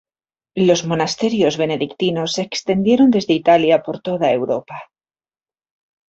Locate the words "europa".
4.31-4.85